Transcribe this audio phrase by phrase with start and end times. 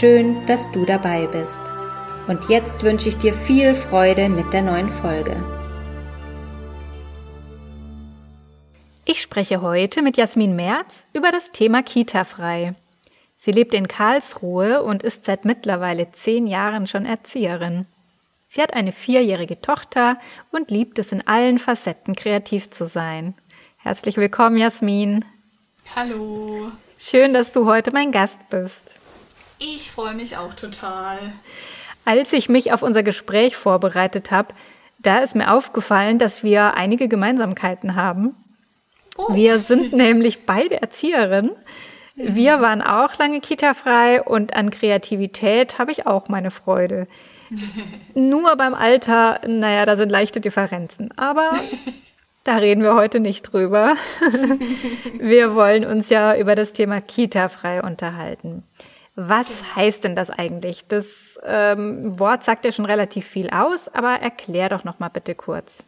[0.00, 1.60] Schön, dass du dabei bist.
[2.26, 5.36] Und jetzt wünsche ich dir viel Freude mit der neuen Folge.
[9.04, 12.74] Ich spreche heute mit Jasmin Merz über das Thema Kita-frei.
[13.36, 17.86] Sie lebt in Karlsruhe und ist seit mittlerweile zehn Jahren schon Erzieherin.
[18.48, 20.18] Sie hat eine vierjährige Tochter
[20.50, 23.34] und liebt es in allen Facetten kreativ zu sein.
[23.76, 25.24] Herzlich willkommen, Jasmin.
[25.96, 26.70] Hallo.
[26.98, 29.01] Schön, dass du heute mein Gast bist.
[29.62, 31.18] Ich freue mich auch total.
[32.04, 34.52] Als ich mich auf unser Gespräch vorbereitet habe,
[34.98, 38.34] da ist mir aufgefallen, dass wir einige Gemeinsamkeiten haben.
[39.16, 39.34] Oh.
[39.34, 41.52] Wir sind nämlich beide Erzieherinnen.
[42.14, 47.06] Wir waren auch lange Kita-frei und an Kreativität habe ich auch meine Freude.
[48.14, 51.10] Nur beim Alter, naja, da sind leichte Differenzen.
[51.16, 51.50] Aber
[52.44, 53.94] da reden wir heute nicht drüber.
[55.18, 58.64] wir wollen uns ja über das Thema Kita-frei unterhalten.
[59.28, 60.86] Was heißt denn das eigentlich?
[60.88, 61.06] Das
[61.44, 65.84] ähm, Wort sagt ja schon relativ viel aus, aber erklär doch noch mal bitte kurz.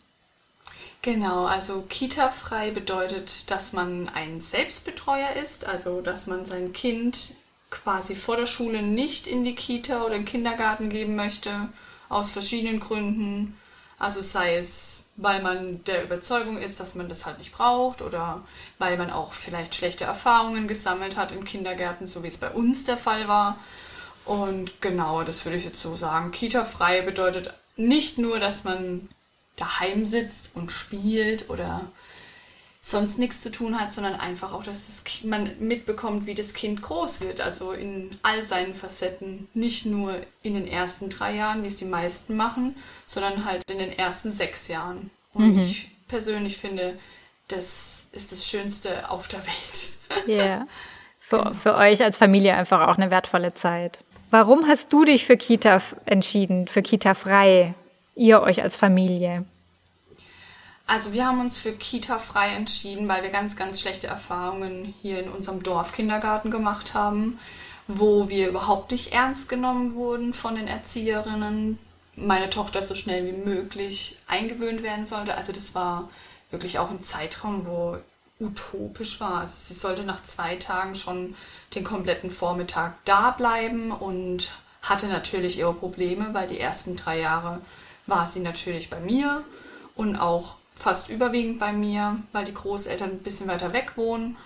[1.03, 7.35] Genau, also Kita-frei bedeutet, dass man ein Selbstbetreuer ist, also dass man sein Kind
[7.71, 11.51] quasi vor der Schule nicht in die Kita oder den Kindergarten geben möchte,
[12.09, 13.59] aus verschiedenen Gründen.
[13.99, 18.43] Also sei es, weil man der Überzeugung ist, dass man das halt nicht braucht oder
[18.79, 22.85] weil man auch vielleicht schlechte Erfahrungen gesammelt hat in Kindergärten, so wie es bei uns
[22.85, 23.57] der Fall war.
[24.25, 26.33] Und genau, das würde ich jetzt so sagen.
[26.33, 29.09] Kita-frei bedeutet nicht nur, dass man
[29.57, 31.83] daheim sitzt und spielt oder
[32.87, 36.83] sonst nichts zu tun hat, sondern einfach auch, dass das man mitbekommt, wie das Kind
[36.83, 37.41] groß wird.
[37.41, 39.49] Also in all seinen Facetten.
[39.55, 43.79] Nicht nur in den ersten drei Jahren, wie es die meisten machen, sondern halt in
[43.79, 45.11] den ersten sechs Jahren.
[45.33, 45.61] Und mhm.
[45.61, 46.95] ich persönlich finde,
[47.49, 49.89] das ist das Schönste auf der Welt.
[50.27, 50.45] Ja.
[50.45, 50.67] Yeah.
[51.19, 51.55] Für, genau.
[51.55, 53.99] für euch als Familie einfach auch eine wertvolle Zeit.
[54.31, 57.75] Warum hast du dich für Kita entschieden, für Kita frei,
[58.15, 59.45] ihr euch als Familie?
[60.87, 65.23] Also wir haben uns für Kita frei entschieden, weil wir ganz, ganz schlechte Erfahrungen hier
[65.23, 67.39] in unserem Dorfkindergarten gemacht haben,
[67.89, 71.79] wo wir überhaupt nicht ernst genommen wurden von den Erzieherinnen.
[72.17, 75.35] Meine Tochter so schnell wie möglich eingewöhnt werden sollte.
[75.37, 76.09] Also das war
[76.51, 77.97] wirklich auch ein Zeitraum, wo
[78.39, 79.41] utopisch war.
[79.41, 81.35] Also sie sollte nach zwei Tagen schon
[81.75, 84.53] den kompletten Vormittag da bleiben und
[84.83, 87.61] hatte natürlich ihre Probleme, weil die ersten drei Jahre
[88.07, 89.43] war sie natürlich bei mir
[89.95, 94.37] und auch fast überwiegend bei mir, weil die Großeltern ein bisschen weiter weg wohnen.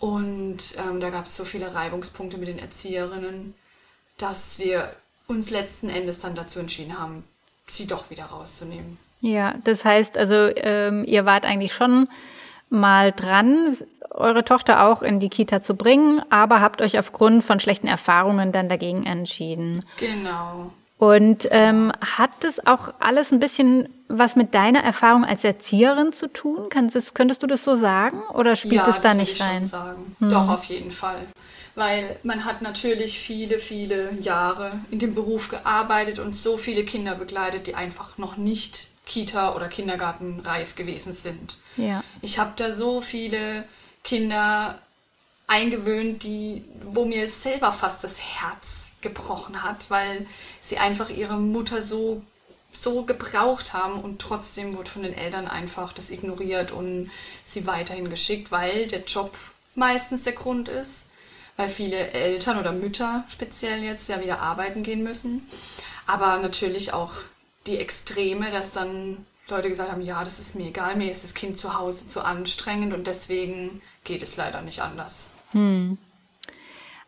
[0.00, 3.54] Und ähm, da gab es so viele Reibungspunkte mit den Erzieherinnen,
[4.18, 4.88] dass wir
[5.26, 7.24] uns letzten Endes dann dazu entschieden haben,
[7.66, 8.98] sie doch wieder rauszunehmen.
[9.20, 12.08] Ja, das heißt also, ähm, ihr wart eigentlich schon
[12.68, 13.74] mal dran,
[14.10, 18.52] eure Tochter auch in die Kita zu bringen, aber habt euch aufgrund von schlechten Erfahrungen
[18.52, 19.84] dann dagegen entschieden.
[19.96, 20.70] Genau.
[20.96, 26.28] Und ähm, hat das auch alles ein bisschen was mit deiner Erfahrung als Erzieherin zu
[26.28, 26.68] tun?
[26.70, 29.58] Kannst, könntest du das so sagen oder spielt ja, es da das nicht ich rein?
[29.58, 30.16] Schon sagen.
[30.20, 30.30] Hm.
[30.30, 31.18] Doch, auf jeden Fall.
[31.74, 37.16] Weil man hat natürlich viele, viele Jahre in dem Beruf gearbeitet und so viele Kinder
[37.16, 41.56] begleitet, die einfach noch nicht Kita- oder Kindergarten reif gewesen sind.
[41.76, 42.04] Ja.
[42.22, 43.64] Ich habe da so viele
[44.04, 44.78] Kinder
[45.46, 50.26] eingewöhnt, die, wo mir selber fast das Herz gebrochen hat, weil
[50.60, 52.22] sie einfach ihre Mutter so,
[52.72, 57.10] so gebraucht haben und trotzdem wurde von den Eltern einfach das ignoriert und
[57.44, 59.36] sie weiterhin geschickt, weil der Job
[59.74, 61.08] meistens der Grund ist,
[61.56, 65.48] weil viele Eltern oder Mütter speziell jetzt ja wieder arbeiten gehen müssen.
[66.06, 67.12] Aber natürlich auch
[67.66, 71.34] die Extreme, dass dann Leute gesagt haben, ja, das ist mir egal, mir ist das
[71.34, 75.33] Kind zu Hause zu anstrengend und deswegen geht es leider nicht anders.
[75.54, 75.98] Hm.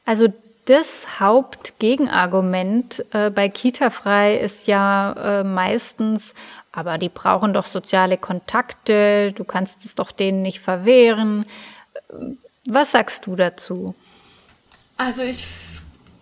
[0.05, 0.29] Also
[0.67, 6.35] das Hauptgegenargument äh, bei Kita-frei ist ja äh, meistens,
[6.73, 11.47] aber die brauchen doch soziale Kontakte, du kannst es doch denen nicht verwehren.
[12.69, 13.95] Was sagst du dazu?
[14.97, 15.47] Also ich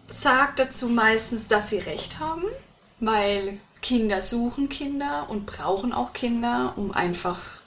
[0.06, 2.44] sage dazu meistens, dass sie recht haben,
[3.00, 7.63] weil Kinder suchen Kinder und brauchen auch Kinder, um einfach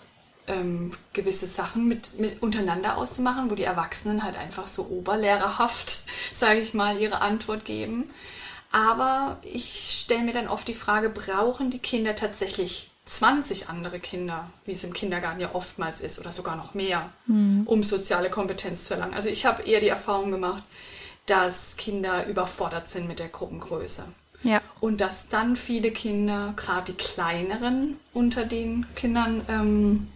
[0.48, 6.60] ähm, gewisse Sachen mit, mit untereinander auszumachen, wo die Erwachsenen halt einfach so oberlehrerhaft, sage
[6.60, 8.10] ich mal, ihre Antwort geben.
[8.72, 14.50] Aber ich stelle mir dann oft die Frage, brauchen die Kinder tatsächlich 20 andere Kinder,
[14.66, 17.64] wie es im Kindergarten ja oftmals ist, oder sogar noch mehr, mhm.
[17.66, 19.14] um soziale Kompetenz zu erlangen?
[19.14, 20.64] Also ich habe eher die Erfahrung gemacht,
[21.26, 24.06] dass Kinder überfordert sind mit der Gruppengröße.
[24.44, 24.62] Ja.
[24.80, 30.08] Und dass dann viele Kinder, gerade die kleineren unter den Kindern, ähm,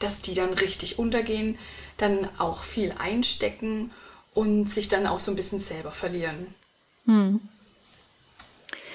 [0.00, 1.56] dass die dann richtig untergehen,
[1.96, 3.90] dann auch viel einstecken
[4.34, 6.46] und sich dann auch so ein bisschen selber verlieren.
[7.06, 7.40] Hm.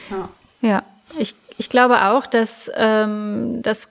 [0.10, 0.30] Ja.
[0.62, 0.84] ja,
[1.18, 3.88] ich, ich glaube auch, dass, ähm, dass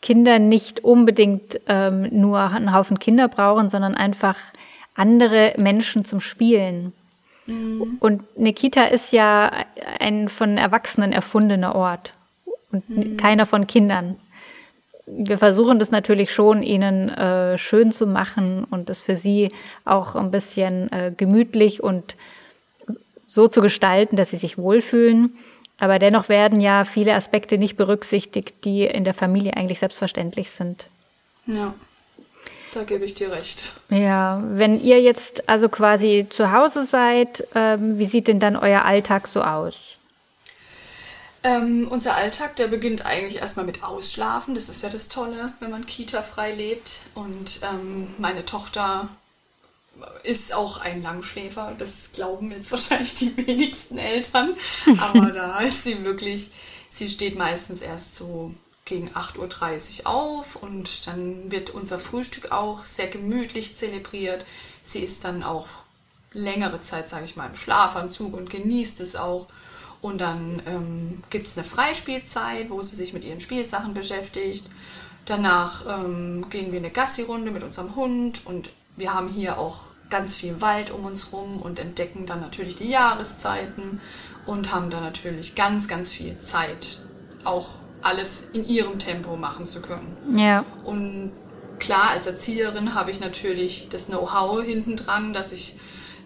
[0.00, 4.36] Kinder nicht unbedingt ähm, nur einen Haufen Kinder brauchen, sondern einfach
[4.94, 6.92] andere Menschen zum Spielen.
[7.46, 7.98] Mhm.
[8.00, 9.50] Und eine Kita ist ja
[9.98, 12.14] ein von Erwachsenen erfundener Ort
[12.72, 13.16] und mhm.
[13.16, 14.16] keiner von Kindern.
[15.12, 19.50] Wir versuchen das natürlich schon, ihnen äh, schön zu machen und es für sie
[19.84, 22.16] auch ein bisschen äh, gemütlich und
[23.26, 25.36] so zu gestalten, dass sie sich wohlfühlen.
[25.78, 30.86] Aber dennoch werden ja viele Aspekte nicht berücksichtigt, die in der Familie eigentlich selbstverständlich sind.
[31.46, 31.74] Ja,
[32.74, 33.80] da gebe ich dir recht.
[33.88, 38.84] Ja, wenn ihr jetzt also quasi zu Hause seid, ähm, wie sieht denn dann euer
[38.84, 39.89] Alltag so aus?
[41.42, 44.54] Ähm, unser Alltag, der beginnt eigentlich erstmal mit Ausschlafen.
[44.54, 47.06] Das ist ja das Tolle, wenn man Kita-frei lebt.
[47.14, 49.08] Und ähm, meine Tochter
[50.22, 51.74] ist auch ein Langschläfer.
[51.78, 54.54] Das glauben jetzt wahrscheinlich die wenigsten Eltern.
[54.98, 56.50] Aber da ist sie wirklich,
[56.90, 58.54] sie steht meistens erst so
[58.84, 64.44] gegen 8.30 Uhr auf und dann wird unser Frühstück auch sehr gemütlich zelebriert.
[64.82, 65.68] Sie ist dann auch
[66.32, 69.46] längere Zeit, sage ich mal, im Schlafanzug und genießt es auch.
[70.02, 74.66] Und dann ähm, gibt es eine Freispielzeit, wo sie sich mit ihren Spielsachen beschäftigt.
[75.26, 80.36] Danach ähm, gehen wir eine Gassi-Runde mit unserem Hund und wir haben hier auch ganz
[80.36, 84.00] viel Wald um uns rum und entdecken dann natürlich die Jahreszeiten
[84.46, 87.02] und haben dann natürlich ganz, ganz viel Zeit,
[87.44, 87.68] auch
[88.02, 90.16] alles in ihrem Tempo machen zu können.
[90.36, 90.64] Ja.
[90.84, 91.32] Und
[91.78, 95.76] klar, als Erzieherin habe ich natürlich das Know-how hinten dran, dass ich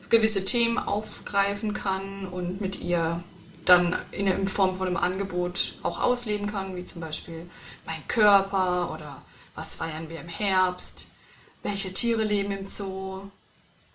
[0.09, 3.23] gewisse Themen aufgreifen kann und mit ihr
[3.65, 7.49] dann in, in Form von einem Angebot auch ausleben kann, wie zum Beispiel
[7.87, 9.23] mein Körper oder
[9.55, 11.15] was feiern wir im Herbst
[11.65, 13.23] welche Tiere leben im Zoo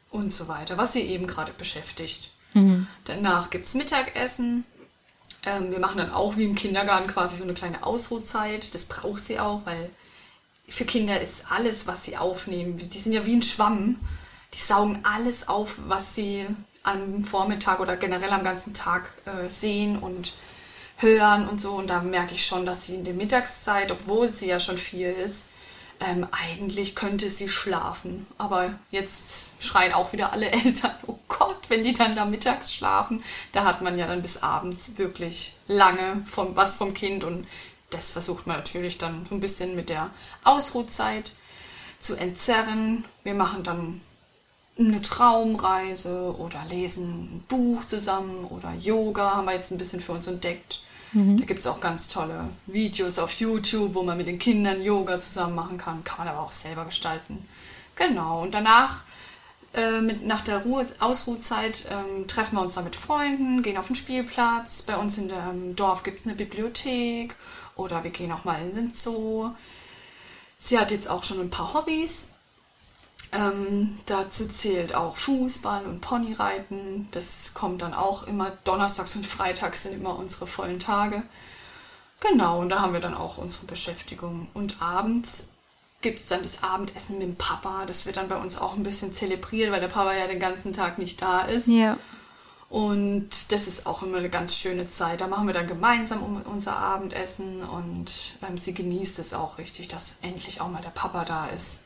[0.09, 2.31] und so weiter, was sie eben gerade beschäftigt.
[2.53, 2.87] Mhm.
[3.05, 4.65] Danach gibt es Mittagessen.
[5.45, 8.73] Ähm, wir machen dann auch wie im Kindergarten quasi so eine kleine Ausruhzeit.
[8.73, 9.89] Das braucht sie auch, weil
[10.67, 13.97] für Kinder ist alles, was sie aufnehmen, die sind ja wie ein Schwamm.
[14.53, 16.47] Die saugen alles auf, was sie
[16.83, 20.33] am Vormittag oder generell am ganzen Tag äh, sehen und
[20.97, 21.73] hören und so.
[21.73, 25.09] Und da merke ich schon, dass sie in der Mittagszeit, obwohl sie ja schon viel
[25.09, 25.49] ist,
[26.01, 28.25] ähm, eigentlich könnte sie schlafen.
[28.37, 33.23] Aber jetzt schreien auch wieder alle Eltern, oh Gott, wenn die dann da mittags schlafen,
[33.51, 37.47] da hat man ja dann bis abends wirklich lange vom, was vom Kind und
[37.91, 40.11] das versucht man natürlich dann so ein bisschen mit der
[40.43, 41.31] Ausruhzeit
[41.99, 43.03] zu entzerren.
[43.23, 43.99] Wir machen dann
[44.87, 50.13] eine Traumreise oder lesen ein Buch zusammen oder Yoga haben wir jetzt ein bisschen für
[50.13, 50.81] uns entdeckt.
[51.11, 51.37] Mhm.
[51.37, 55.19] Da gibt es auch ganz tolle Videos auf YouTube, wo man mit den Kindern Yoga
[55.19, 56.03] zusammen machen kann.
[56.03, 57.37] Kann man aber auch selber gestalten.
[57.95, 58.41] Genau.
[58.43, 59.03] Und danach,
[59.73, 63.87] äh, mit, nach der Ruhe, Ausruhzeit, ähm, treffen wir uns dann mit Freunden, gehen auf
[63.87, 64.83] den Spielplatz.
[64.83, 67.35] Bei uns in dem Dorf gibt es eine Bibliothek
[67.75, 69.51] oder wir gehen auch mal in den Zoo.
[70.57, 72.29] Sie hat jetzt auch schon ein paar Hobbys.
[73.31, 77.07] Ähm, dazu zählt auch Fußball und Ponyreiten.
[77.11, 78.51] Das kommt dann auch immer.
[78.63, 81.21] Donnerstags und Freitags sind immer unsere vollen Tage.
[82.21, 84.47] Genau, und da haben wir dann auch unsere Beschäftigung.
[84.53, 85.53] Und abends
[86.01, 87.85] gibt es dann das Abendessen mit dem Papa.
[87.85, 90.73] Das wird dann bei uns auch ein bisschen zelebriert, weil der Papa ja den ganzen
[90.73, 91.67] Tag nicht da ist.
[91.67, 91.97] Ja.
[92.69, 95.21] Und das ist auch immer eine ganz schöne Zeit.
[95.21, 100.17] Da machen wir dann gemeinsam unser Abendessen und ähm, sie genießt es auch richtig, dass
[100.21, 101.81] endlich auch mal der Papa da ist.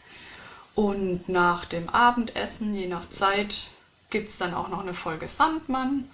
[0.75, 3.69] Und nach dem Abendessen, je nach Zeit,
[4.09, 6.09] gibt es dann auch noch eine Folge Sandmann.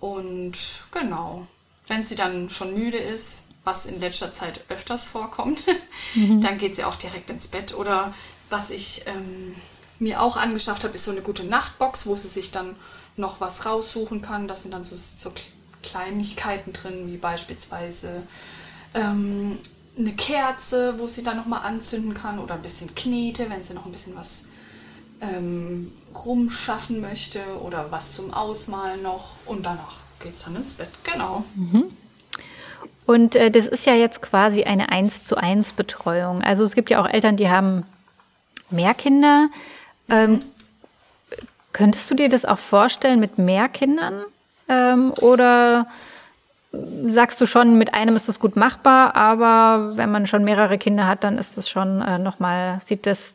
[0.00, 0.56] Und
[0.92, 1.46] genau,
[1.86, 5.66] wenn sie dann schon müde ist, was in letzter Zeit öfters vorkommt,
[6.14, 6.40] mhm.
[6.40, 7.74] dann geht sie auch direkt ins Bett.
[7.74, 8.12] Oder
[8.50, 9.54] was ich ähm,
[9.98, 12.76] mir auch angeschafft habe, ist so eine gute Nachtbox, wo sie sich dann
[13.16, 14.48] noch was raussuchen kann.
[14.48, 15.32] Das sind dann so, so
[15.82, 18.22] Kleinigkeiten drin, wie beispielsweise
[18.94, 19.58] ähm,
[19.98, 23.86] eine Kerze, wo sie dann nochmal anzünden kann oder ein bisschen Knete, wenn sie noch
[23.86, 24.48] ein bisschen was
[25.20, 25.90] ähm,
[26.24, 31.44] rumschaffen möchte oder was zum Ausmalen noch und danach geht es dann ins Bett, genau.
[31.54, 31.84] Mhm.
[33.06, 36.42] Und äh, das ist ja jetzt quasi eine 1 zu 1 Betreuung.
[36.42, 37.84] Also es gibt ja auch Eltern, die haben
[38.70, 39.48] mehr Kinder.
[40.08, 40.40] Ähm,
[41.72, 44.24] könntest du dir das auch vorstellen mit mehr Kindern?
[44.68, 45.86] Ähm, oder
[47.10, 51.06] sagst du schon, mit einem ist das gut machbar, aber wenn man schon mehrere Kinder
[51.06, 53.34] hat, dann ist das schon äh, noch mal, sieht das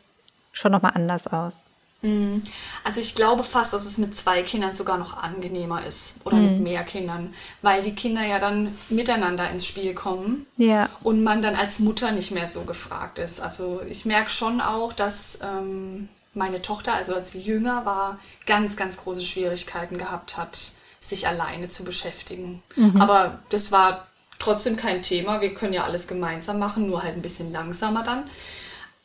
[0.52, 1.70] schon nochmal anders aus.
[2.02, 2.42] Mhm.
[2.84, 6.44] Also ich glaube fast, dass es mit zwei Kindern sogar noch angenehmer ist oder mhm.
[6.44, 7.32] mit mehr Kindern,
[7.62, 10.88] weil die Kinder ja dann miteinander ins Spiel kommen ja.
[11.02, 13.40] und man dann als Mutter nicht mehr so gefragt ist.
[13.40, 18.76] Also ich merke schon auch, dass ähm, meine Tochter, also als sie jünger war, ganz,
[18.76, 20.72] ganz große Schwierigkeiten gehabt hat,
[21.04, 22.62] sich alleine zu beschäftigen.
[22.76, 23.00] Mhm.
[23.00, 24.06] Aber das war
[24.38, 25.40] trotzdem kein Thema.
[25.40, 28.24] Wir können ja alles gemeinsam machen, nur halt ein bisschen langsamer dann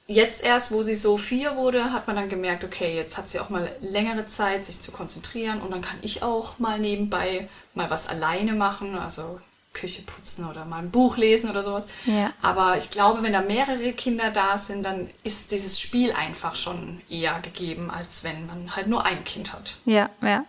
[0.08, 3.40] jetzt erst, wo sie so vier wurde, hat man dann gemerkt, okay, jetzt hat sie
[3.40, 7.90] auch mal längere Zeit, sich zu konzentrieren und dann kann ich auch mal nebenbei mal
[7.90, 9.40] was alleine machen, also
[9.74, 11.86] Küche putzen oder mal ein Buch lesen oder sowas.
[12.06, 12.32] Ja.
[12.42, 17.00] Aber ich glaube, wenn da mehrere Kinder da sind, dann ist dieses Spiel einfach schon
[17.10, 19.78] eher gegeben, als wenn man halt nur ein Kind hat.
[19.86, 20.44] Ja, ja.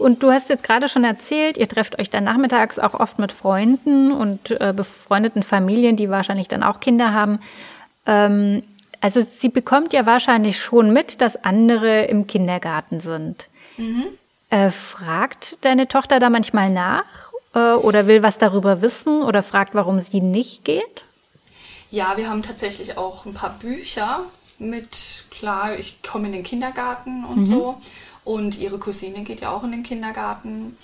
[0.00, 3.32] Und du hast jetzt gerade schon erzählt, ihr trefft euch dann nachmittags auch oft mit
[3.32, 7.40] Freunden und äh, befreundeten Familien, die wahrscheinlich dann auch Kinder haben.
[8.06, 8.62] Ähm,
[9.00, 13.48] also sie bekommt ja wahrscheinlich schon mit, dass andere im Kindergarten sind.
[13.76, 14.06] Mhm.
[14.50, 17.04] Äh, fragt deine Tochter da manchmal nach
[17.54, 21.02] äh, oder will was darüber wissen oder fragt, warum sie nicht geht?
[21.90, 24.20] Ja, wir haben tatsächlich auch ein paar Bücher
[24.58, 27.44] mit, klar, ich komme in den Kindergarten und mhm.
[27.44, 27.80] so.
[28.24, 30.76] Und ihre Cousine geht ja auch in den Kindergarten.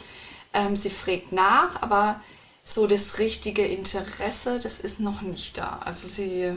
[0.54, 2.20] Ähm, sie fragt nach, aber
[2.64, 5.80] so das richtige Interesse, das ist noch nicht da.
[5.84, 6.52] Also sie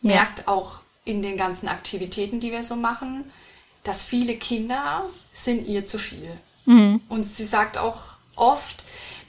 [0.00, 3.24] merkt auch in den ganzen Aktivitäten, die wir so machen,
[3.84, 6.30] dass viele Kinder sind ihr zu viel.
[6.66, 7.00] Mhm.
[7.08, 8.00] Und sie sagt auch
[8.36, 8.84] oft,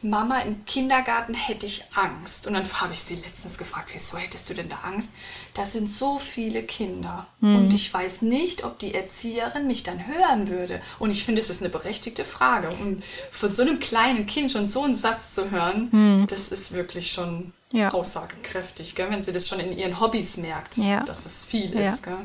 [0.10, 2.48] Mama, im Kindergarten hätte ich Angst.
[2.48, 5.12] Und dann habe ich sie letztens gefragt, wieso hättest du denn da Angst?
[5.54, 7.28] Das sind so viele Kinder.
[7.42, 7.56] Mhm.
[7.56, 10.82] Und ich weiß nicht, ob die Erzieherin mich dann hören würde.
[11.00, 12.70] Und ich finde, es ist eine berechtigte Frage.
[12.70, 16.28] Und von so einem kleinen Kind schon so einen Satz zu hören, mhm.
[16.28, 17.94] das ist wirklich schon ja.
[17.94, 19.08] aussagekräftig, gell?
[19.10, 21.04] wenn sie das schon in ihren Hobbys merkt, ja.
[21.04, 22.04] dass es viel ist.
[22.04, 22.16] Gell?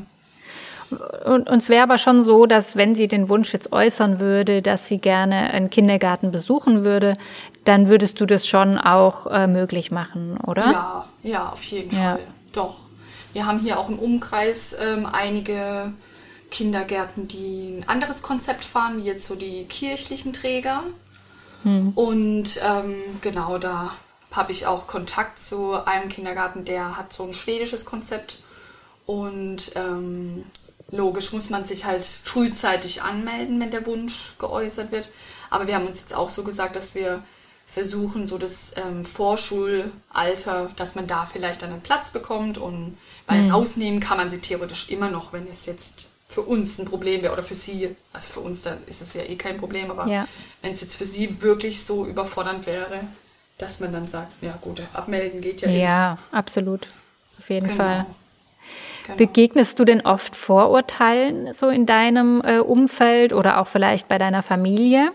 [1.24, 4.60] Und, und es wäre aber schon so, dass wenn sie den Wunsch jetzt äußern würde,
[4.60, 7.16] dass sie gerne einen Kindergarten besuchen würde,
[7.64, 10.70] dann würdest du das schon auch äh, möglich machen, oder?
[10.72, 12.14] Ja, ja, auf jeden ja.
[12.14, 12.20] Fall.
[12.52, 12.76] Doch.
[13.32, 15.92] Wir haben hier auch im Umkreis ähm, einige
[16.50, 20.82] Kindergärten, die ein anderes Konzept fahren, wie jetzt so die kirchlichen Träger.
[21.62, 21.92] Hm.
[21.94, 23.90] Und ähm, genau da
[24.32, 28.38] habe ich auch Kontakt zu einem Kindergarten, der hat so ein schwedisches Konzept.
[29.06, 30.44] Und ähm,
[30.90, 35.10] logisch muss man sich halt frühzeitig anmelden, wenn der Wunsch geäußert wird.
[35.50, 37.22] Aber wir haben uns jetzt auch so gesagt, dass wir
[37.70, 42.58] versuchen, so das ähm, Vorschulalter, dass man da vielleicht dann einen Platz bekommt.
[42.58, 42.96] Und
[43.26, 43.52] weil mhm.
[43.52, 47.32] rausnehmen kann man sie theoretisch immer noch, wenn es jetzt für uns ein Problem wäre
[47.32, 50.26] oder für sie, also für uns, da ist es ja eh kein Problem, aber ja.
[50.62, 53.00] wenn es jetzt für sie wirklich so überfordernd wäre,
[53.58, 55.70] dass man dann sagt, ja gut, abmelden geht ja.
[55.70, 56.18] Ja, immer.
[56.38, 56.86] absolut.
[57.38, 57.76] Auf jeden genau.
[57.76, 58.06] Fall.
[59.04, 59.16] Genau.
[59.16, 64.42] Begegnest du denn oft Vorurteilen so in deinem äh, Umfeld oder auch vielleicht bei deiner
[64.42, 65.10] Familie?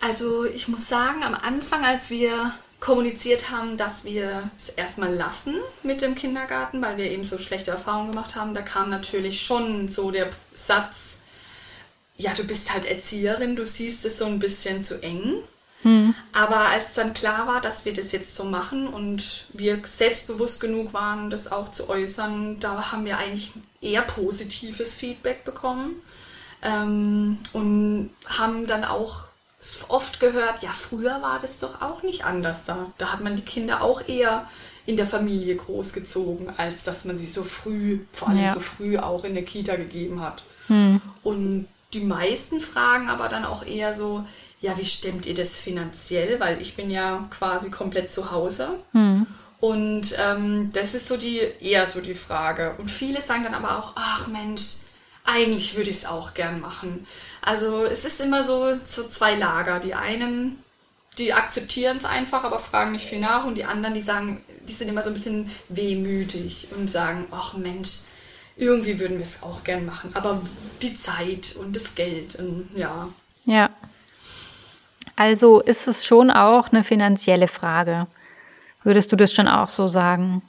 [0.00, 5.54] Also ich muss sagen, am Anfang, als wir kommuniziert haben, dass wir es erstmal lassen
[5.82, 9.88] mit dem Kindergarten, weil wir eben so schlechte Erfahrungen gemacht haben, da kam natürlich schon
[9.88, 11.18] so der Satz,
[12.16, 15.42] ja, du bist halt Erzieherin, du siehst es so ein bisschen zu eng.
[15.82, 16.14] Hm.
[16.32, 20.92] Aber als dann klar war, dass wir das jetzt so machen und wir selbstbewusst genug
[20.92, 25.94] waren, das auch zu äußern, da haben wir eigentlich eher positives Feedback bekommen
[26.62, 29.29] ähm, und haben dann auch
[29.88, 32.90] oft gehört, ja, früher war das doch auch nicht anders da.
[32.98, 34.46] Da hat man die Kinder auch eher
[34.86, 38.48] in der Familie großgezogen, als dass man sie so früh, vor allem ja.
[38.48, 40.42] so früh auch in der Kita gegeben hat.
[40.68, 41.00] Hm.
[41.22, 44.24] Und die meisten fragen aber dann auch eher so,
[44.60, 46.40] ja, wie stemmt ihr das finanziell?
[46.40, 48.68] Weil ich bin ja quasi komplett zu Hause.
[48.92, 49.26] Hm.
[49.60, 52.74] Und ähm, das ist so die eher so die Frage.
[52.78, 54.76] Und viele sagen dann aber auch, ach Mensch,
[55.24, 57.06] eigentlich würde ich es auch gern machen.
[57.42, 59.80] Also es ist immer so, so zwei Lager.
[59.80, 60.62] Die einen,
[61.18, 63.44] die akzeptieren es einfach, aber fragen nicht viel nach.
[63.44, 67.54] Und die anderen, die sagen, die sind immer so ein bisschen wehmütig und sagen, ach
[67.54, 68.02] Mensch,
[68.56, 70.10] irgendwie würden wir es auch gern machen.
[70.14, 70.40] Aber
[70.82, 73.08] die Zeit und das Geld und ja.
[73.44, 73.70] Ja.
[75.16, 78.06] Also ist es schon auch eine finanzielle Frage.
[78.82, 80.42] Würdest du das schon auch so sagen?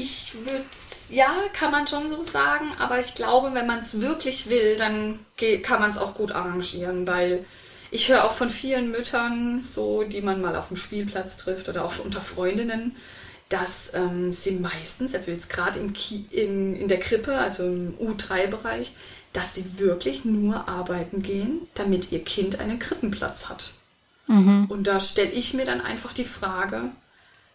[0.00, 0.64] Ich würde,
[1.10, 5.18] ja, kann man schon so sagen, aber ich glaube, wenn man es wirklich will, dann
[5.62, 7.44] kann man es auch gut arrangieren, weil
[7.90, 11.84] ich höre auch von vielen Müttern, so die man mal auf dem Spielplatz trifft oder
[11.84, 12.94] auch unter Freundinnen,
[13.48, 18.92] dass ähm, sie meistens, also jetzt gerade in, in, der Krippe, also im U3-Bereich,
[19.32, 23.72] dass sie wirklich nur arbeiten gehen, damit ihr Kind einen Krippenplatz hat.
[24.26, 24.66] Mhm.
[24.68, 26.90] Und da stelle ich mir dann einfach die Frage,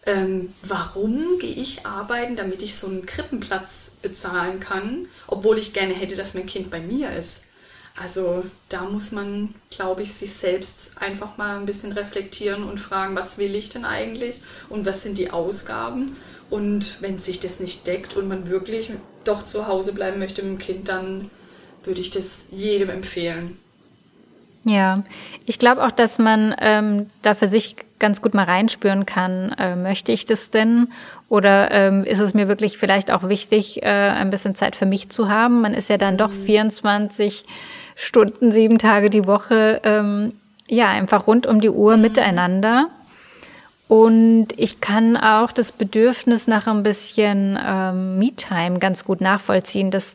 [0.06, 5.94] ähm, warum gehe ich arbeiten, damit ich so einen Krippenplatz bezahlen kann, obwohl ich gerne
[5.94, 7.44] hätte, dass mein Kind bei mir ist.
[7.96, 13.16] Also da muss man, glaube ich, sich selbst einfach mal ein bisschen reflektieren und fragen,
[13.16, 16.14] was will ich denn eigentlich und was sind die Ausgaben.
[16.50, 18.90] Und wenn sich das nicht deckt und man wirklich
[19.22, 21.30] doch zu Hause bleiben möchte mit dem Kind, dann
[21.84, 23.58] würde ich das jedem empfehlen.
[24.64, 25.02] Ja,
[25.44, 29.76] ich glaube auch, dass man ähm, da für sich ganz gut mal reinspüren kann, äh,
[29.76, 30.88] möchte ich das denn?
[31.28, 35.10] Oder ähm, ist es mir wirklich vielleicht auch wichtig, äh, ein bisschen Zeit für mich
[35.10, 35.60] zu haben?
[35.60, 36.18] Man ist ja dann mhm.
[36.18, 37.44] doch 24
[37.94, 40.32] Stunden, sieben Tage die Woche, ähm,
[40.66, 42.02] ja, einfach rund um die Uhr mhm.
[42.02, 42.86] miteinander.
[43.88, 50.14] Und ich kann auch das Bedürfnis nach ein bisschen ähm, Me-Time ganz gut nachvollziehen, dass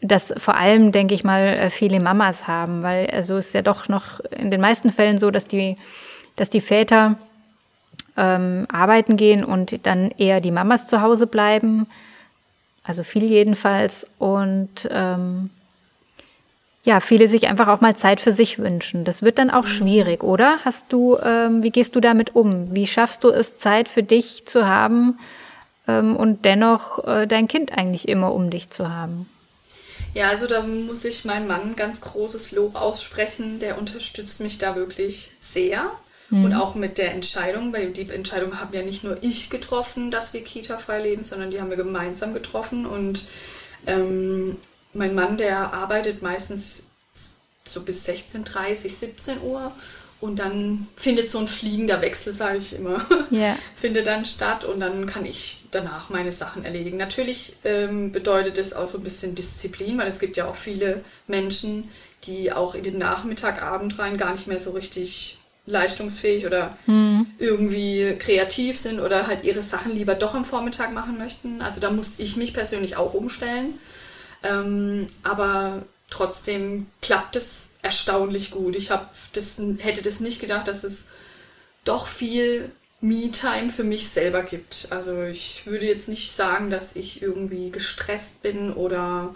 [0.00, 3.62] das vor allem, denke ich mal, äh, viele Mamas haben, weil also es ist ja
[3.62, 5.76] doch noch in den meisten Fällen so, dass die,
[6.36, 7.16] dass die Väter
[8.16, 11.86] ähm, arbeiten gehen und dann eher die Mamas zu Hause bleiben,
[12.84, 14.06] also viel jedenfalls.
[14.18, 15.50] Und ähm,
[16.84, 19.04] ja, viele sich einfach auch mal Zeit für sich wünschen.
[19.04, 19.68] Das wird dann auch mhm.
[19.68, 20.58] schwierig, oder?
[20.64, 22.72] Hast du, ähm, wie gehst du damit um?
[22.74, 25.18] Wie schaffst du es, Zeit für dich zu haben
[25.88, 29.28] ähm, und dennoch äh, dein Kind eigentlich immer um dich zu haben?
[30.14, 33.58] Ja, also da muss ich meinem Mann ganz großes Lob aussprechen.
[33.58, 35.90] Der unterstützt mich da wirklich sehr.
[36.30, 36.44] Mhm.
[36.44, 40.34] Und auch mit der Entscheidung, weil die Entscheidung habe ja nicht nur ich getroffen, dass
[40.34, 42.86] wir Kita-frei leben, sondern die haben wir gemeinsam getroffen.
[42.86, 43.24] Und
[43.86, 44.56] ähm,
[44.92, 46.84] mein Mann, der arbeitet meistens
[47.64, 49.72] so bis 16.30, 17 Uhr
[50.20, 53.56] und dann findet so ein fliegender Wechsel, sage ich immer, yeah.
[53.74, 56.96] findet dann statt und dann kann ich danach meine Sachen erledigen.
[56.96, 61.04] Natürlich ähm, bedeutet es auch so ein bisschen Disziplin, weil es gibt ja auch viele
[61.28, 61.88] Menschen,
[62.24, 67.26] die auch in den Nachmittag, Abend rein gar nicht mehr so richtig leistungsfähig oder mhm.
[67.38, 71.62] irgendwie kreativ sind oder halt ihre Sachen lieber doch am Vormittag machen möchten.
[71.62, 73.78] Also da muss ich mich persönlich auch umstellen.
[74.42, 78.76] Ähm, aber trotzdem klappt es erstaunlich gut.
[78.76, 78.90] Ich
[79.32, 81.08] das, hätte das nicht gedacht, dass es
[81.84, 84.88] doch viel Me-Time für mich selber gibt.
[84.90, 89.34] Also ich würde jetzt nicht sagen, dass ich irgendwie gestresst bin oder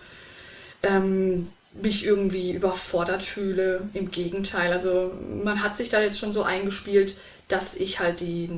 [0.83, 1.49] ähm,
[1.81, 3.89] mich irgendwie überfordert fühle.
[3.95, 4.73] Im Gegenteil.
[4.73, 5.13] Also
[5.45, 7.17] man hat sich da jetzt schon so eingespielt,
[7.49, 8.51] dass ich halt die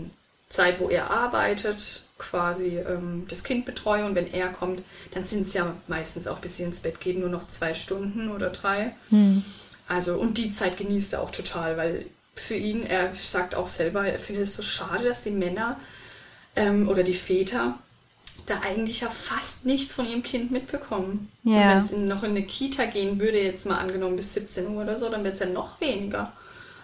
[0.48, 5.46] Zeit, wo er arbeitet, quasi ähm, das Kind betreue und wenn er kommt, dann sind
[5.46, 8.94] es ja meistens auch bis sie ins Bett geht nur noch zwei Stunden oder drei.
[9.10, 9.44] Hm.
[9.88, 14.06] Also und die Zeit genießt er auch total, weil für ihn, er sagt auch selber,
[14.06, 15.78] er findet es so schade, dass die Männer
[16.56, 17.78] ähm, oder die Väter
[18.46, 21.30] da eigentlich ja fast nichts von ihrem Kind mitbekommen.
[21.44, 21.62] Ja.
[21.62, 24.82] Und wenn es noch in eine Kita gehen würde, jetzt mal angenommen bis 17 Uhr
[24.82, 26.32] oder so, dann wird es ja noch weniger.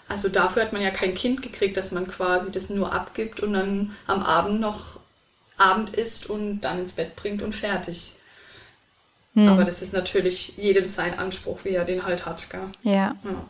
[0.09, 3.53] Also dafür hat man ja kein Kind gekriegt, dass man quasi das nur abgibt und
[3.53, 5.00] dann am Abend noch
[5.61, 8.15] Abend isst und dann ins Bett bringt und fertig.
[9.35, 9.49] Hm.
[9.49, 12.49] Aber das ist natürlich jedem sein Anspruch, wie er den halt hat.
[12.51, 12.61] Gell?
[12.83, 13.15] Ja.
[13.25, 13.45] ja.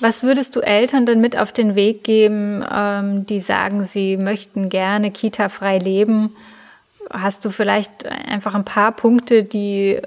[0.00, 4.68] Was würdest du Eltern denn mit auf den Weg geben, ähm, die sagen, sie möchten
[4.68, 6.36] gerne kita-frei leben?
[7.10, 10.00] Hast du vielleicht einfach ein paar Punkte, die,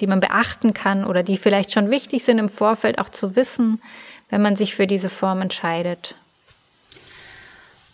[0.00, 3.82] die man beachten kann oder die vielleicht schon wichtig sind im Vorfeld auch zu wissen,
[4.30, 6.14] wenn man sich für diese Form entscheidet?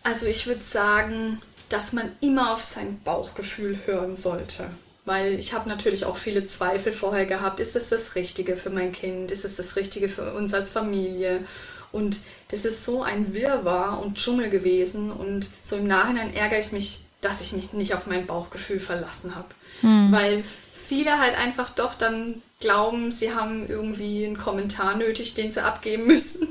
[0.05, 1.41] Also ich würde sagen,
[1.73, 4.69] dass man immer auf sein Bauchgefühl hören sollte.
[5.05, 8.93] Weil ich habe natürlich auch viele Zweifel vorher gehabt, ist es das Richtige für mein
[8.93, 11.43] Kind, ist es das Richtige für uns als Familie?
[11.91, 16.73] Und das ist so ein Wirrwarr und Dschungel gewesen und so im Nachhinein ärgere ich
[16.73, 19.49] mich, dass ich mich nicht auf mein Bauchgefühl verlassen habe.
[19.81, 20.13] Hm.
[20.13, 25.65] Weil viele halt einfach doch dann glauben, sie haben irgendwie einen Kommentar nötig, den sie
[25.65, 26.49] abgeben müssen.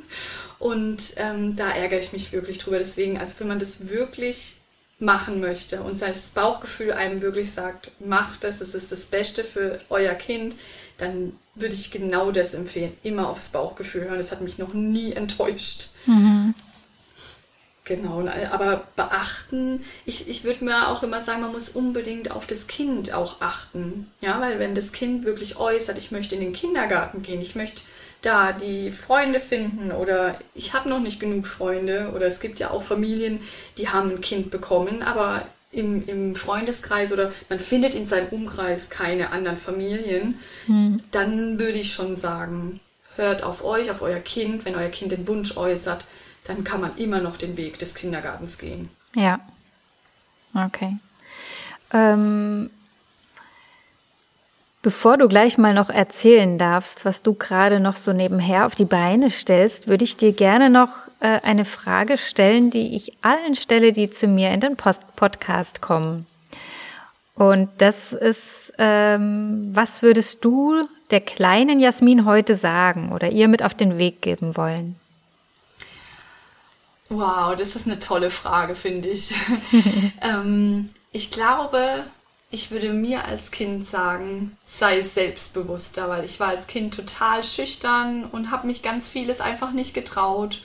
[0.59, 2.77] Und ähm, da ärgere ich mich wirklich drüber.
[2.77, 4.60] Deswegen, also wenn man das wirklich
[5.01, 9.79] machen möchte und sein Bauchgefühl einem wirklich sagt, macht das, es ist das Beste für
[9.89, 10.55] euer Kind,
[10.99, 12.95] dann würde ich genau das empfehlen.
[13.03, 14.17] Immer aufs Bauchgefühl hören.
[14.17, 15.89] Das hat mich noch nie enttäuscht.
[16.05, 16.53] Mhm.
[17.83, 22.67] Genau, aber beachten, ich, ich würde mir auch immer sagen, man muss unbedingt auf das
[22.67, 24.09] Kind auch achten.
[24.21, 27.81] Ja, weil wenn das Kind wirklich äußert, ich möchte in den Kindergarten gehen, ich möchte
[28.21, 32.69] da die Freunde finden oder ich habe noch nicht genug Freunde oder es gibt ja
[32.71, 33.39] auch Familien,
[33.77, 38.89] die haben ein Kind bekommen, aber im, im Freundeskreis oder man findet in seinem Umkreis
[38.89, 41.01] keine anderen Familien, hm.
[41.11, 42.79] dann würde ich schon sagen,
[43.15, 46.05] hört auf euch, auf euer Kind, wenn euer Kind den Wunsch äußert,
[46.45, 48.89] dann kann man immer noch den Weg des Kindergartens gehen.
[49.15, 49.39] Ja.
[50.53, 50.97] Okay.
[51.93, 52.69] Ähm,
[54.83, 58.85] Bevor du gleich mal noch erzählen darfst, was du gerade noch so nebenher auf die
[58.85, 60.89] Beine stellst, würde ich dir gerne noch
[61.19, 65.81] äh, eine Frage stellen, die ich allen stelle, die zu mir in den Post Podcast
[65.81, 66.25] kommen.
[67.35, 73.61] Und das ist, ähm, was würdest du der kleinen Jasmin heute sagen oder ihr mit
[73.61, 74.95] auf den Weg geben wollen?
[77.09, 79.33] Wow, das ist eine tolle Frage, finde ich.
[80.21, 81.79] ähm, ich glaube,
[82.51, 88.25] ich würde mir als Kind sagen, sei selbstbewusster, weil ich war als Kind total schüchtern
[88.25, 90.61] und habe mich ganz vieles einfach nicht getraut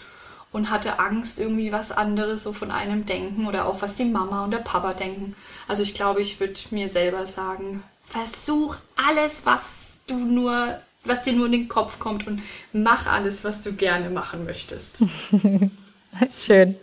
[0.51, 4.45] und hatte Angst, irgendwie was anderes so von einem denken oder auch was die Mama
[4.45, 5.37] und der Papa denken.
[5.69, 8.77] Also ich glaube, ich würde mir selber sagen, versuch
[9.09, 13.63] alles, was du nur, was dir nur in den Kopf kommt und mach alles, was
[13.63, 15.05] du gerne machen möchtest.
[16.37, 16.75] Schön.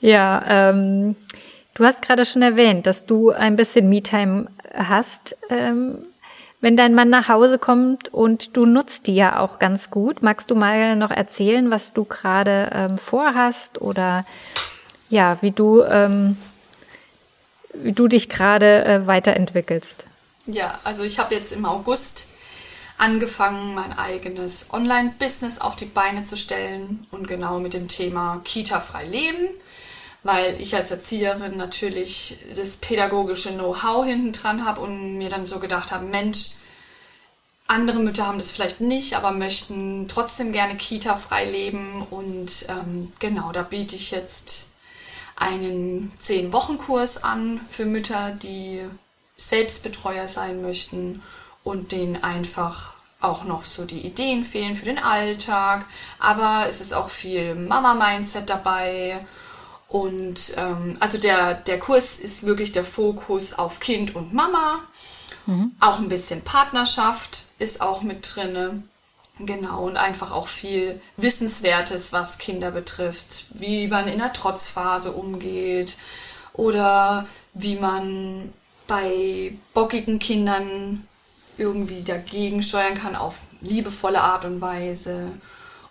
[0.00, 1.16] Ja, ähm,
[1.74, 5.98] Du hast gerade schon erwähnt, dass du ein bisschen Me-Time hast, ähm,
[6.60, 10.22] wenn dein Mann nach Hause kommt und du nutzt die ja auch ganz gut.
[10.22, 14.24] Magst du mal noch erzählen, was du gerade ähm, vorhast oder
[15.10, 16.38] ja, wie du, ähm,
[17.74, 20.04] wie du dich gerade äh, weiterentwickelst?
[20.46, 22.34] Ja, also ich habe jetzt im August
[22.98, 28.78] angefangen, mein eigenes Online-Business auf die Beine zu stellen und genau mit dem Thema Kita
[28.78, 29.48] frei leben
[30.24, 35.60] weil ich als Erzieherin natürlich das pädagogische Know-how hinten dran habe und mir dann so
[35.60, 36.54] gedacht habe, Mensch,
[37.66, 42.02] andere Mütter haben das vielleicht nicht, aber möchten trotzdem gerne Kita-frei leben.
[42.10, 44.70] Und ähm, genau, da biete ich jetzt
[45.36, 48.80] einen 10-Wochen-Kurs an für Mütter, die
[49.36, 51.22] Selbstbetreuer sein möchten
[51.64, 55.86] und denen einfach auch noch so die Ideen fehlen für den Alltag,
[56.18, 59.18] aber es ist auch viel Mama-Mindset dabei
[59.94, 64.80] und ähm, also der, der Kurs ist wirklich der Fokus auf Kind und Mama.
[65.46, 65.70] Mhm.
[65.78, 68.88] Auch ein bisschen Partnerschaft ist auch mit drin.
[69.38, 75.96] Genau, und einfach auch viel Wissenswertes, was Kinder betrifft, wie man in der Trotzphase umgeht
[76.54, 78.52] oder wie man
[78.88, 81.06] bei bockigen Kindern
[81.56, 85.30] irgendwie dagegen steuern kann auf liebevolle Art und Weise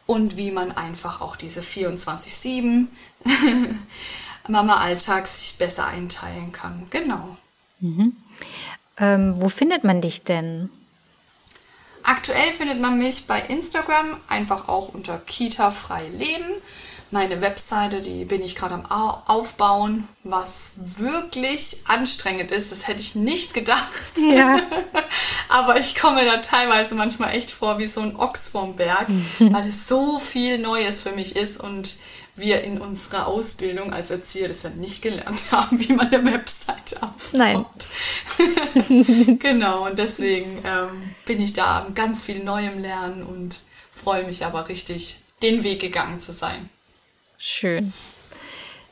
[0.06, 2.88] und wie man einfach auch diese 24-7
[4.48, 6.88] Mama-Alltag sich besser einteilen kann.
[6.90, 7.38] Genau.
[7.80, 8.16] Mhm.
[8.98, 10.70] Ähm, wo findet man dich denn?
[12.04, 16.52] Aktuell findet man mich bei Instagram einfach auch unter Kita frei leben
[17.14, 18.86] meine Webseite, die bin ich gerade am
[19.28, 22.72] Aufbauen, was wirklich anstrengend ist.
[22.72, 24.18] Das hätte ich nicht gedacht.
[24.18, 24.58] Ja.
[25.50, 29.08] Aber ich komme da teilweise manchmal echt vor wie so ein Ochs vorm Berg,
[29.40, 31.98] weil es so viel Neues für mich ist und
[32.36, 36.98] wir in unserer Ausbildung als Erzieher das ja nicht gelernt haben, wie man eine Webseite
[37.04, 37.34] aufbaut.
[37.34, 37.66] Nein.
[39.40, 44.68] genau, und deswegen ähm, bin ich da ganz viel Neuem lernen und freue mich aber
[44.68, 46.70] richtig, den Weg gegangen zu sein.
[47.46, 47.92] Schön.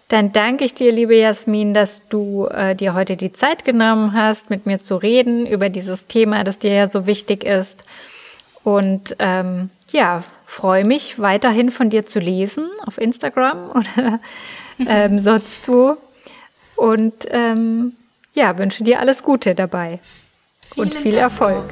[0.09, 4.49] Dann danke ich dir, liebe Jasmin, dass du äh, dir heute die Zeit genommen hast,
[4.49, 7.85] mit mir zu reden über dieses Thema, das dir ja so wichtig ist.
[8.65, 14.19] Und ähm, ja, freue mich weiterhin von dir zu lesen auf Instagram oder
[14.85, 15.95] ähm, sonst wo.
[16.75, 17.93] Und ähm,
[18.33, 20.01] ja, wünsche dir alles Gute dabei
[20.59, 21.63] Vielen und viel Dank, Erfolg.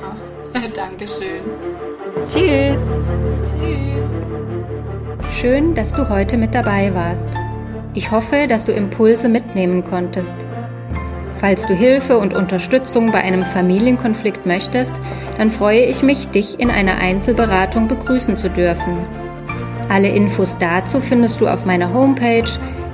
[0.74, 1.42] Dankeschön.
[2.26, 2.80] Tschüss.
[3.44, 4.14] Tschüss.
[5.32, 7.30] Schön, dass du heute mit dabei warst.
[7.94, 10.36] Ich hoffe, dass du Impulse mitnehmen konntest.
[11.36, 14.94] Falls du Hilfe und Unterstützung bei einem Familienkonflikt möchtest,
[15.38, 19.06] dann freue ich mich, dich in einer Einzelberatung begrüßen zu dürfen.
[19.88, 22.50] Alle Infos dazu findest du auf meiner Homepage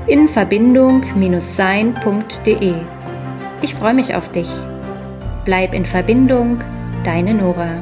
[0.05, 2.73] in Verbindung-sein.de.
[3.61, 4.49] Ich freue mich auf dich.
[5.45, 6.59] Bleib in Verbindung,
[7.03, 7.81] deine Nora.